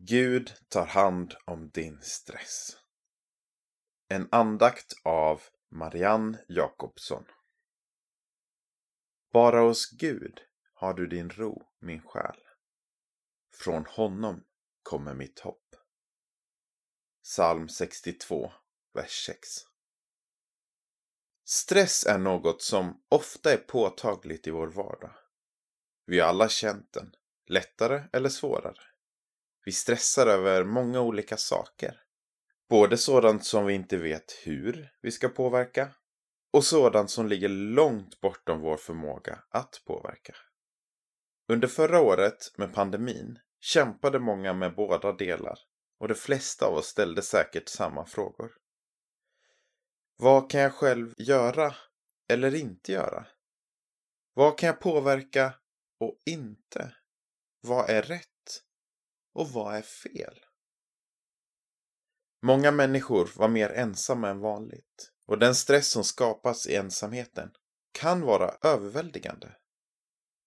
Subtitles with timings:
[0.00, 2.76] Gud tar hand om din stress.
[4.08, 7.24] En andakt av Marianne Jakobsson.
[9.32, 10.40] Bara hos Gud
[10.74, 12.36] har du din ro, min själ.
[13.54, 14.44] Från honom
[14.82, 15.74] kommer mitt hopp.
[17.22, 18.52] Psalm 62,
[18.94, 19.48] vers 6.
[21.44, 25.14] Stress är något som ofta är påtagligt i vår vardag.
[26.06, 27.14] Vi har alla känt den,
[27.46, 28.87] lättare eller svårare.
[29.68, 32.00] Vi stressar över många olika saker.
[32.68, 35.94] Både sådant som vi inte vet hur vi ska påverka
[36.52, 40.36] och sådant som ligger långt bortom vår förmåga att påverka.
[41.48, 45.58] Under förra året med pandemin kämpade många med båda delar
[45.98, 48.50] och de flesta av oss ställde säkert samma frågor.
[50.16, 51.74] Vad kan jag själv göra
[52.28, 53.26] eller inte göra?
[54.34, 55.54] Vad kan jag påverka
[56.00, 56.94] och inte?
[57.60, 58.28] Vad är rätt
[59.38, 60.44] och vad är fel?
[62.42, 67.50] Många människor var mer ensamma än vanligt och den stress som skapas i ensamheten
[67.92, 69.56] kan vara överväldigande.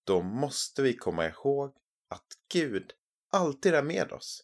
[0.04, 1.76] Då måste vi komma ihåg
[2.10, 2.94] att Gud
[3.32, 4.44] alltid är med oss.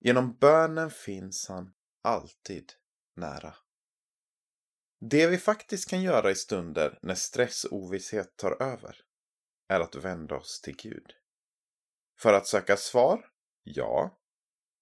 [0.00, 2.72] Genom bönen finns han alltid
[3.16, 3.54] nära.
[5.00, 8.96] Det vi faktiskt kan göra i stunder när stress och ovisshet tar över
[9.68, 11.21] är att vända oss till Gud.
[12.22, 13.26] För att söka svar?
[13.62, 14.18] Ja.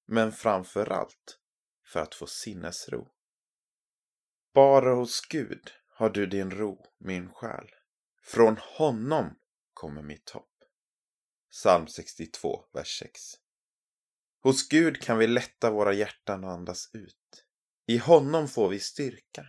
[0.07, 1.39] Men framför allt
[1.87, 3.09] för att få sinnesro.
[4.55, 7.71] Bara hos Gud har du din ro, min själ.
[8.23, 9.39] Från honom
[9.75, 10.65] kommer mitt hopp.
[11.51, 13.21] Psalm 62, vers 6.
[14.43, 17.45] Hos Gud kan vi lätta våra hjärtan och andas ut.
[17.87, 19.47] I honom får vi styrka.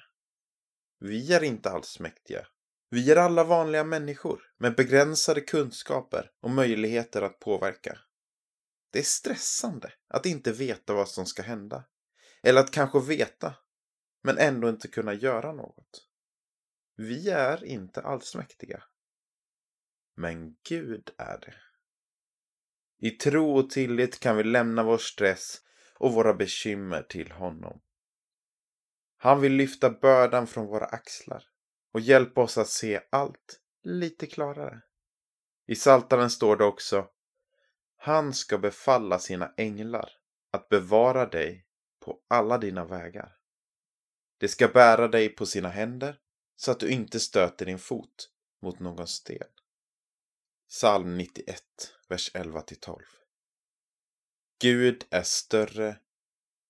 [1.00, 2.48] Vi är inte allsmäktiga.
[2.94, 8.00] Vi är alla vanliga människor med begränsade kunskaper och möjligheter att påverka.
[8.92, 11.84] Det är stressande att inte veta vad som ska hända.
[12.44, 13.56] Eller att kanske veta,
[14.24, 16.08] men ändå inte kunna göra något.
[16.96, 18.84] Vi är inte allsmäktiga.
[20.16, 21.56] Men Gud är det.
[23.08, 25.62] I tro och tillit kan vi lämna vår stress
[25.98, 27.82] och våra bekymmer till honom.
[29.18, 31.48] Han vill lyfta bördan från våra axlar
[31.92, 34.82] och hjälpa oss att se allt lite klarare.
[35.68, 37.10] I Saltaren står det också
[37.98, 40.10] Han ska befalla sina änglar
[40.52, 41.66] att bevara dig
[42.00, 43.38] på alla dina vägar.
[44.38, 46.20] De ska bära dig på sina händer
[46.56, 48.30] så att du inte stöter din fot
[48.62, 49.48] mot någon sten.
[50.70, 51.64] Psalm 91,
[52.08, 53.02] vers 11-12.
[54.60, 56.00] Gud är större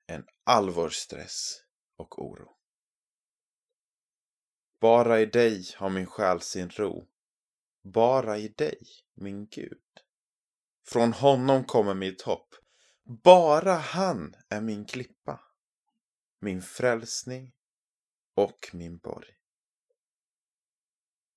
[0.07, 1.63] än all vår stress
[1.97, 2.60] och oro.
[4.81, 7.07] Bara i dig har min själ sin ro.
[7.83, 9.81] Bara i dig, min Gud.
[10.87, 12.55] Från honom kommer mitt hopp.
[13.03, 15.41] Bara han är min klippa,
[16.39, 17.53] min frälsning
[18.35, 19.27] och min borg.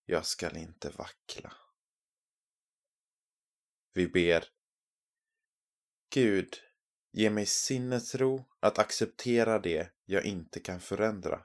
[0.04, 1.52] Jag skall inte vackla.
[3.92, 4.44] Vi ber.
[6.10, 6.56] Gud,
[7.12, 11.44] ge mig sinnesro att acceptera det jag inte kan förändra.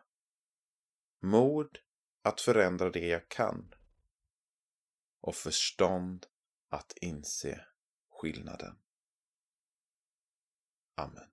[1.22, 1.80] Mod
[2.22, 3.74] att förändra det jag kan.
[5.22, 6.26] Och förstånd
[6.70, 7.66] att inse
[8.10, 8.80] skillnaden.
[10.96, 11.30] Amen.